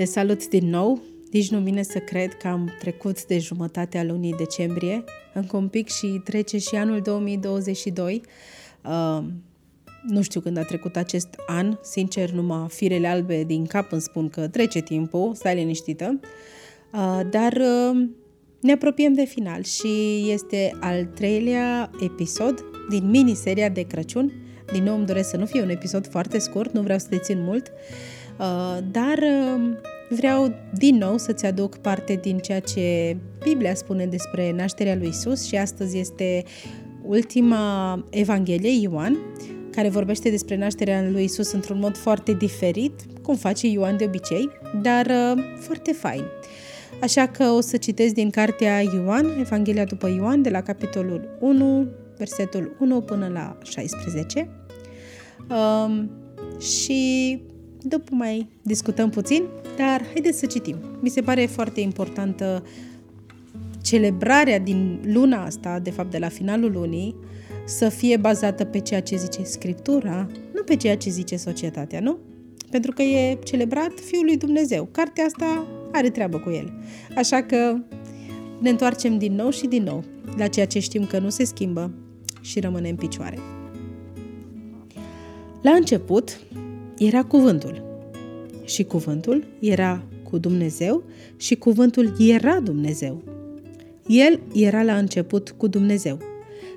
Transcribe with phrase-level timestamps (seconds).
[0.00, 1.02] Te salut din nou.
[1.30, 5.04] Nici nu vine să cred că am trecut de jumătatea lunii decembrie.
[5.34, 8.22] Încă un pic și trece și anul 2022.
[8.84, 9.24] Uh,
[10.06, 14.28] nu știu când a trecut acest an, sincer, numai firele albe din cap îmi spun
[14.28, 16.20] că trece timpul, stai liniștită.
[16.92, 18.08] Uh, dar uh,
[18.60, 24.32] ne apropiem de final și este al treilea episod din miniseria de Crăciun.
[24.72, 27.18] Din nou îmi doresc să nu fie un episod foarte scurt, nu vreau să te
[27.18, 27.66] țin mult.
[27.66, 28.19] Uh, Uh,
[28.90, 29.76] dar uh,
[30.08, 35.46] vreau din nou să-ți aduc parte din ceea ce Biblia spune despre nașterea lui Isus
[35.46, 36.44] și astăzi este
[37.02, 39.18] ultima Evanghelie, Ioan,
[39.70, 44.48] care vorbește despre nașterea lui Isus într-un mod foarte diferit, cum face Ioan de obicei,
[44.82, 46.22] dar uh, foarte fain.
[47.00, 51.86] Așa că o să citesc din cartea Ioan, Evanghelia după Ioan, de la capitolul 1,
[52.16, 54.48] versetul 1 până la 16.
[55.48, 56.10] Um,
[56.60, 57.40] și
[57.82, 59.42] după mai discutăm puțin,
[59.76, 60.76] dar haideți să citim.
[61.00, 62.64] Mi se pare foarte importantă
[63.82, 67.14] celebrarea din luna asta, de fapt de la finalul lunii,
[67.64, 72.18] să fie bazată pe ceea ce zice Scriptura, nu pe ceea ce zice societatea, nu?
[72.70, 74.88] Pentru că e celebrat Fiul lui Dumnezeu.
[74.92, 76.72] Cartea asta are treabă cu el.
[77.16, 77.76] Așa că
[78.60, 80.04] ne întoarcem din nou și din nou
[80.36, 81.90] la ceea ce știm că nu se schimbă
[82.40, 83.38] și rămâne în picioare.
[85.62, 86.40] La început,
[87.06, 87.82] era cuvântul.
[88.64, 91.02] Și cuvântul era cu Dumnezeu
[91.36, 93.22] și cuvântul era Dumnezeu.
[94.06, 96.18] El era la început cu Dumnezeu.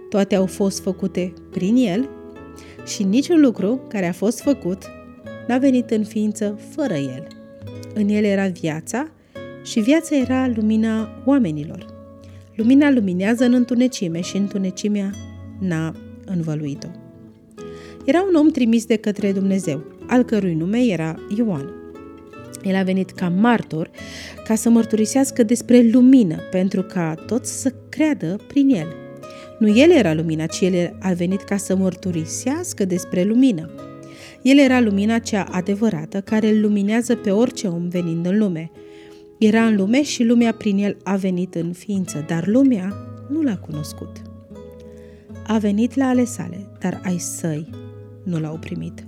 [0.09, 2.09] Toate au fost făcute prin El
[2.85, 4.83] și niciun lucru care a fost făcut
[5.47, 7.27] n-a venit în ființă fără El.
[7.93, 9.11] În El era viața
[9.63, 11.85] și viața era lumina oamenilor.
[12.55, 15.11] Lumina luminează în întunecime și întunecimea
[15.59, 16.87] n-a învăluit-o.
[18.05, 21.81] Era un om trimis de către Dumnezeu al cărui nume era Ioan.
[22.63, 23.89] El a venit ca martor
[24.47, 28.87] ca să mărturisească despre lumină, pentru ca toți să creadă prin el.
[29.59, 33.69] Nu el era lumina, ci el a venit ca să mărturisească despre lumină.
[34.41, 38.71] El era lumina cea adevărată care îl luminează pe orice om venind în lume.
[39.39, 42.93] Era în lume și lumea prin el a venit în ființă, dar lumea
[43.29, 44.21] nu l-a cunoscut.
[45.47, 47.69] A venit la ale sale, dar ai săi
[48.23, 49.03] nu l-au primit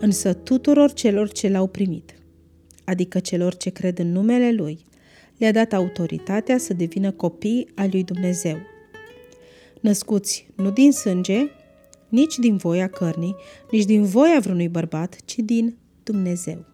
[0.00, 2.14] însă tuturor celor ce l-au primit,
[2.84, 4.78] adică celor ce cred în numele Lui,
[5.36, 8.56] le-a dat autoritatea să devină copii al lui Dumnezeu.
[9.80, 11.50] Născuți nu din sânge,
[12.08, 13.36] nici din voia cărnii,
[13.70, 16.64] nici din voia vreunui bărbat, ci din Dumnezeu.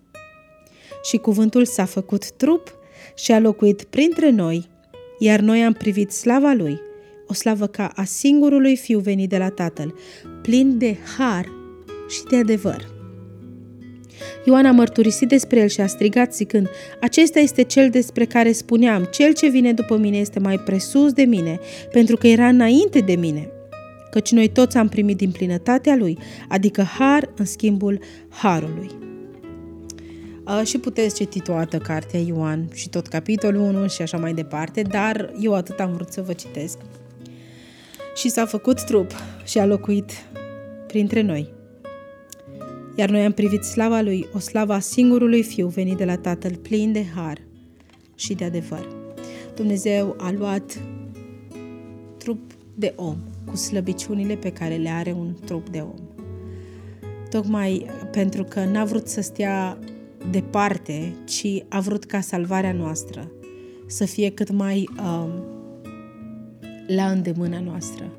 [1.03, 2.79] Și cuvântul s-a făcut trup
[3.17, 4.69] și a locuit printre noi,
[5.19, 6.81] iar noi am privit slava Lui,
[7.27, 9.95] o slavă ca a singurului Fiu venit de la Tatăl,
[10.43, 11.53] plin de har
[12.09, 12.94] și de adevăr.
[14.45, 16.69] Ioan a mărturisit despre el și a strigat zicând,
[17.01, 21.23] Acesta este cel despre care spuneam, cel ce vine după mine este mai presus de
[21.23, 21.61] mine,
[21.93, 23.49] pentru că era înainte de mine.
[24.11, 27.99] Căci noi toți am primit din plinătatea lui, adică har în schimbul
[28.29, 28.91] harului.
[30.47, 34.83] Uh, și puteți citi toată cartea Ioan și tot capitolul 1 și așa mai departe,
[34.83, 36.79] dar eu atât am vrut să vă citesc.
[38.17, 39.11] Și s-a făcut trup
[39.45, 40.11] și a locuit
[40.87, 41.54] printre noi
[42.95, 46.93] iar noi am privit slava lui, o slava singurului Fiu venit de la Tatăl, plin
[46.93, 47.39] de har
[48.15, 48.89] și de adevăr.
[49.55, 50.83] Dumnezeu a luat
[52.19, 55.99] trup de om, cu slăbiciunile pe care le are un trup de om.
[57.31, 59.79] Tocmai pentru că n-a vrut să stea
[60.31, 63.31] departe, ci a vrut ca salvarea noastră
[63.87, 65.31] să fie cât mai um,
[66.87, 68.13] la îndemâna noastră.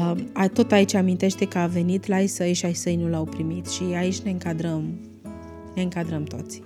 [0.00, 3.24] Uh, tot aici amintește că a venit la ai săi și ai săi nu l-au
[3.24, 4.98] primit și aici ne încadrăm,
[5.74, 6.62] ne încadrăm toți.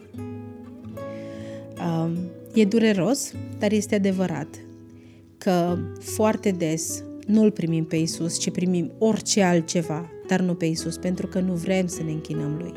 [1.76, 2.10] Uh,
[2.54, 4.48] e dureros, dar este adevărat
[5.38, 10.96] că foarte des nu-L primim pe Isus, ci primim orice altceva, dar nu pe Isus,
[10.96, 12.72] pentru că nu vrem să ne închinăm Lui.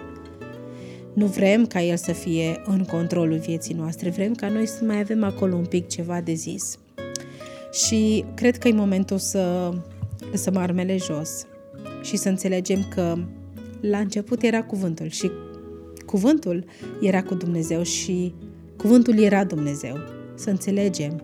[1.14, 5.00] Nu vrem ca El să fie în controlul vieții noastre, vrem ca noi să mai
[5.00, 6.78] avem acolo un pic ceva de zis.
[7.72, 9.74] Și cred că e momentul să
[10.32, 11.46] lăsăm armele jos
[12.02, 13.18] și să înțelegem că
[13.82, 15.32] la început era cuvântul și
[16.06, 16.66] cuvântul
[17.02, 18.34] era cu Dumnezeu și
[18.78, 19.98] cuvântul era Dumnezeu.
[20.36, 21.22] Să înțelegem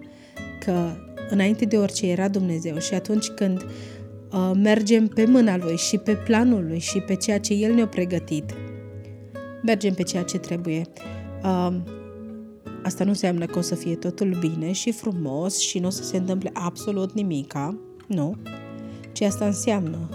[0.60, 0.96] că
[1.30, 6.16] înainte de orice era Dumnezeu și atunci când uh, mergem pe mâna Lui și pe
[6.16, 8.54] planul Lui și pe ceea ce El ne-a pregătit,
[9.64, 10.82] mergem pe ceea ce trebuie.
[11.44, 11.76] Uh,
[12.84, 16.04] asta nu înseamnă că o să fie totul bine și frumos și nu o să
[16.04, 18.38] se întâmple absolut nimica, nu
[19.24, 20.10] ci asta înseamnă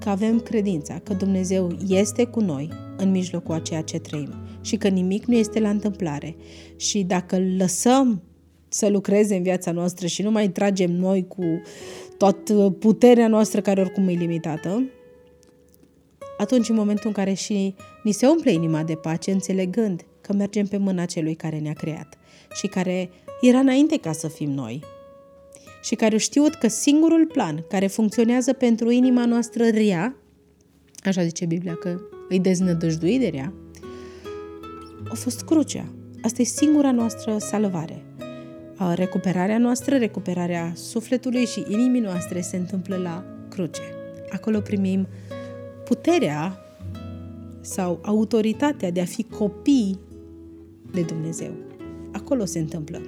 [0.00, 4.76] că avem credința că Dumnezeu este cu noi în mijlocul a ceea ce trăim și
[4.76, 6.36] că nimic nu este la întâmplare.
[6.76, 8.22] Și dacă îl lăsăm
[8.68, 11.44] să lucreze în viața noastră și nu mai tragem noi cu
[12.18, 14.90] toată puterea noastră care oricum e limitată,
[16.38, 20.66] atunci în momentul în care și ni se umple inima de pace, înțelegând că mergem
[20.66, 22.18] pe mâna celui care ne-a creat
[22.54, 23.10] și care
[23.40, 24.82] era înainte ca să fim noi
[25.82, 30.16] și care știut că singurul plan care funcționează pentru inima noastră rea,
[31.04, 33.52] așa zice Biblia că îi deznădăjduit de rea,
[35.10, 35.84] a fost crucea.
[36.22, 38.04] Asta e singura noastră salvare.
[38.94, 43.82] Recuperarea noastră, recuperarea sufletului și inimii noastre se întâmplă la cruce.
[44.32, 45.06] Acolo primim
[45.84, 46.58] puterea
[47.60, 49.98] sau autoritatea de a fi copii
[50.92, 51.52] de Dumnezeu.
[52.12, 53.02] Acolo se întâmplă.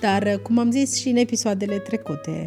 [0.00, 2.46] Dar, cum am zis și în episoadele trecute,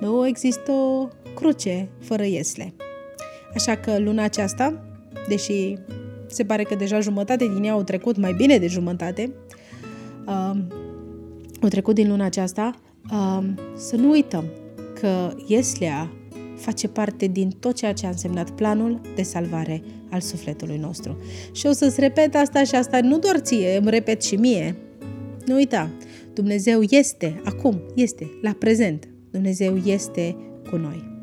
[0.00, 2.74] nu există o cruce fără iesle.
[3.54, 4.84] Așa că luna aceasta,
[5.28, 5.74] deși
[6.26, 9.32] se pare că deja jumătate din ea au trecut, mai bine de jumătate,
[10.26, 10.56] uh,
[11.62, 12.74] au trecut din luna aceasta,
[13.10, 13.44] uh,
[13.76, 14.44] să nu uităm
[15.00, 16.10] că Ieslea
[16.56, 21.18] face parte din tot ceea ce a însemnat planul de salvare al sufletului nostru.
[21.52, 24.76] Și o să-ți repet asta și asta nu doar ție, îmi repet și mie.
[25.46, 25.90] Nu uita,
[26.36, 29.08] Dumnezeu este, acum, este, la prezent.
[29.30, 30.36] Dumnezeu este
[30.70, 31.15] cu noi.